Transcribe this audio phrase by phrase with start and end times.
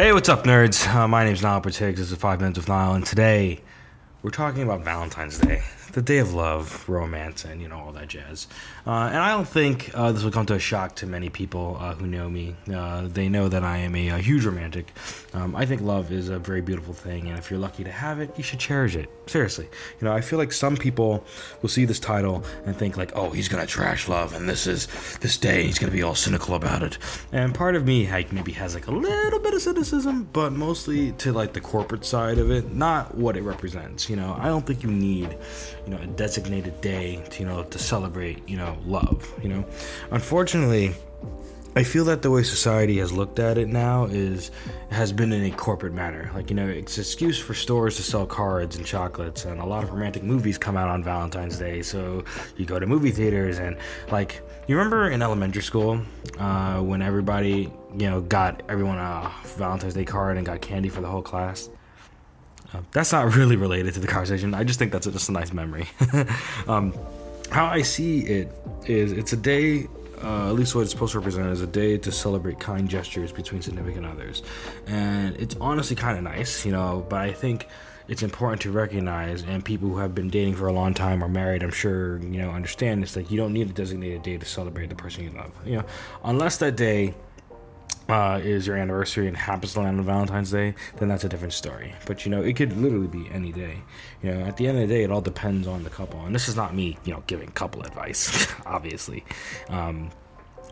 [0.00, 0.88] Hey, what's up, nerds?
[0.88, 1.78] Uh, my name's Nyle Briggs.
[1.78, 3.60] This is Five Minutes with Nyle, and today
[4.22, 5.60] we're talking about Valentine's Day,
[5.92, 8.46] the day of love, romance, and you know all that jazz.
[8.86, 11.76] Uh, and I don't think uh, this will come to a shock to many people
[11.80, 12.56] uh, who know me.
[12.72, 14.92] Uh, they know that I am a, a huge romantic.
[15.34, 18.20] Um, I think love is a very beautiful thing, and if you're lucky to have
[18.20, 19.08] it, you should cherish it.
[19.26, 19.68] Seriously,
[20.00, 21.24] you know, I feel like some people
[21.62, 24.88] will see this title and think like, oh, he's gonna trash love, and this is
[25.20, 26.98] this day he's gonna be all cynical about it.
[27.32, 31.12] And part of me like maybe has like a little bit of cynicism, but mostly
[31.12, 34.08] to like the corporate side of it, not what it represents.
[34.08, 35.36] You know, I don't think you need,
[35.84, 39.32] you know, a designated day to you know to celebrate you know love.
[39.42, 39.64] You know,
[40.10, 40.94] unfortunately.
[41.76, 44.50] I feel that the way society has looked at it now is
[44.90, 46.28] has been in a corporate manner.
[46.34, 49.64] Like you know, it's an excuse for stores to sell cards and chocolates, and a
[49.64, 51.82] lot of romantic movies come out on Valentine's Day.
[51.82, 52.24] So
[52.56, 53.76] you go to movie theaters and
[54.10, 56.00] like you remember in elementary school
[56.38, 61.02] uh, when everybody you know got everyone a Valentine's Day card and got candy for
[61.02, 61.68] the whole class.
[62.72, 64.54] Uh, that's not really related to the conversation.
[64.54, 65.88] I just think that's just a nice memory.
[66.68, 66.94] um,
[67.50, 68.52] how I see it
[68.86, 69.88] is, it's a day
[70.22, 73.32] uh, at least what it's supposed to represent is a day to celebrate kind gestures
[73.32, 74.42] between significant others.
[74.86, 77.68] And it's honestly kind of nice, you know, but I think
[78.08, 81.28] it's important to recognize, and people who have been dating for a long time or
[81.28, 83.14] married, I'm sure, you know, understand this.
[83.14, 85.84] Like, you don't need a designated day to celebrate the person you love, you know,
[86.24, 87.14] unless that day
[88.10, 91.52] uh, is your anniversary and happens to land on Valentine's Day, then that's a different
[91.52, 91.94] story.
[92.06, 93.78] But you know, it could literally be any day.
[94.22, 96.24] You know, at the end of the day, it all depends on the couple.
[96.24, 99.24] And this is not me, you know, giving couple advice, obviously.
[99.68, 100.10] Um,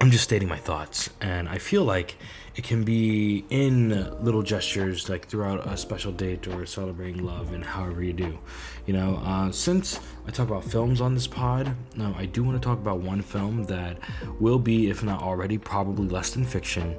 [0.00, 2.16] I'm just stating my thoughts, and I feel like
[2.54, 3.90] it can be in
[4.22, 8.38] little gestures, like throughout a special date or celebrating love, and however you do.
[8.86, 12.64] You know, uh, since I talk about films on this pod, I do want to
[12.64, 13.98] talk about one film that
[14.38, 16.96] will be, if not already, probably less than fiction,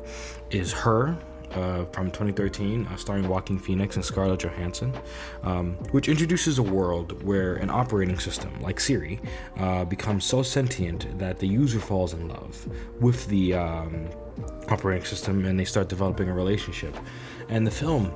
[0.52, 1.18] is Her
[1.52, 4.94] uh, from 2013, uh, starring Joaquin Phoenix and Scarlett Johansson,
[5.44, 9.20] um, which introduces a world where an operating system like Siri
[9.58, 12.68] uh, becomes so sentient that the user falls in love
[13.00, 14.10] with the um,
[14.70, 16.96] operating system and they start developing a relationship.
[17.50, 18.12] And the film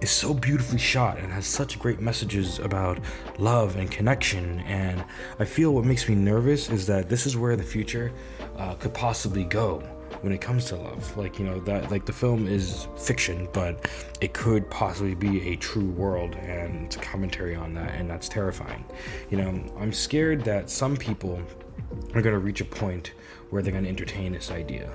[0.00, 2.98] is so beautifully shot and has such great messages about
[3.38, 4.60] love and connection.
[4.60, 5.02] And
[5.38, 8.12] I feel what makes me nervous is that this is where the future
[8.58, 9.82] uh, could possibly go
[10.22, 11.16] when it comes to love.
[11.16, 13.88] Like, you know, that like the film is fiction, but
[14.20, 18.28] it could possibly be a true world and it's a commentary on that and that's
[18.28, 18.84] terrifying.
[19.30, 21.40] You know, I'm scared that some people
[22.14, 23.12] are going to reach a point
[23.50, 24.90] where they're going to entertain this idea.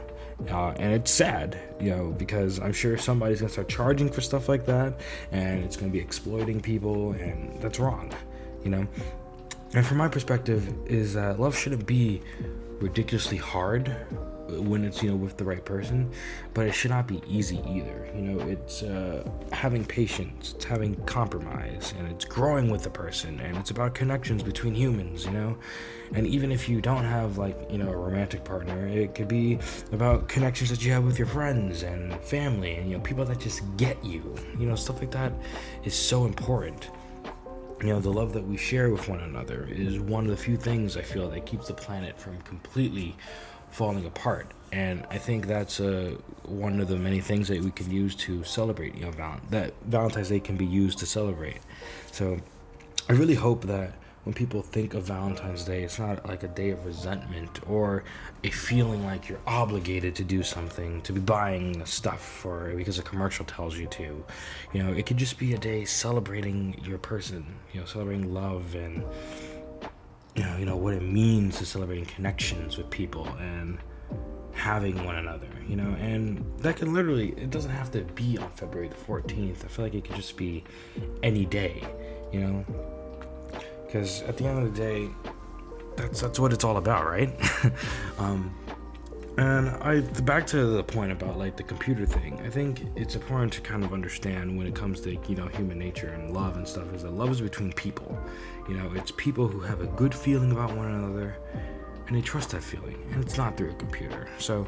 [0.49, 4.49] Uh, and it's sad, you know, because I'm sure somebody's gonna start charging for stuff
[4.49, 4.99] like that,
[5.31, 8.11] and it's gonna be exploiting people, and that's wrong,
[8.63, 8.87] you know.
[9.73, 12.21] And from my perspective, is that love shouldn't be
[12.79, 13.95] ridiculously hard
[14.59, 16.11] when it's you know with the right person
[16.53, 18.09] but it should not be easy either.
[18.15, 23.39] You know it's uh, having patience it's having compromise and it's growing with the person
[23.39, 25.57] and it's about connections between humans you know?
[26.13, 29.59] And even if you don't have like you know a romantic partner it could be
[29.91, 33.39] about connections that you have with your friends and family and you know people that
[33.39, 34.35] just get you.
[34.59, 35.33] You know stuff like that
[35.83, 36.89] is so important.
[37.81, 40.55] You know the love that we share with one another is one of the few
[40.55, 43.15] things i feel that keeps the planet from completely
[43.71, 44.47] falling apart.
[44.71, 48.43] And I think that's uh, one of the many things that we can use to
[48.43, 48.95] celebrate.
[48.95, 51.59] You know, val- that Valentine's Day can be used to celebrate.
[52.11, 52.39] So
[53.09, 53.93] I really hope that
[54.23, 58.03] when people think of Valentine's Day, it's not like a day of resentment or
[58.43, 63.03] a feeling like you're obligated to do something, to be buying stuff for because a
[63.03, 64.23] commercial tells you to.
[64.73, 68.75] You know, it could just be a day celebrating your person, you know, celebrating love
[68.75, 69.03] and
[70.35, 73.77] you know, you know what it means to celebrating connections with people and
[74.53, 78.49] having one another, you know, and that can literally it doesn't have to be on
[78.51, 79.65] February the 14th.
[79.65, 80.63] I feel like it could just be
[81.23, 81.83] any day,
[82.31, 82.65] you know.
[83.91, 85.09] Cuz at the end of the day
[85.97, 87.33] that's that's what it's all about, right?
[88.17, 88.55] um
[89.37, 92.39] and I back to the point about like the computer thing.
[92.45, 95.79] I think it's important to kind of understand when it comes to you know human
[95.79, 98.17] nature and love and stuff is that love is between people.
[98.67, 101.37] You know, it's people who have a good feeling about one another
[102.07, 104.27] and they trust that feeling and it's not through a computer.
[104.37, 104.67] So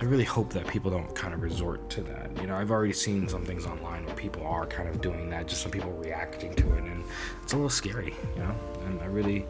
[0.00, 2.30] I really hope that people don't kind of resort to that.
[2.40, 5.48] You know, I've already seen some things online where people are kind of doing that,
[5.48, 7.04] just some people reacting to it and
[7.42, 8.54] it's a little scary, you know.
[8.86, 9.44] And I really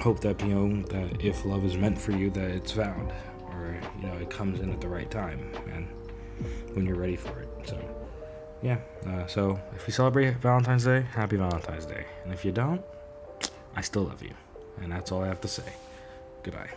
[0.00, 3.12] hope that you know that if love is meant for you that it's found
[4.00, 5.88] you know it comes in at the right time and
[6.74, 7.48] when you're ready for it.
[7.64, 7.78] So
[8.62, 8.78] yeah.
[9.06, 12.82] Uh, so if you celebrate Valentine's Day, happy Valentine's Day, and if you don't,
[13.74, 14.34] I still love you,
[14.82, 15.72] and that's all I have to say.
[16.42, 16.70] Goodbye.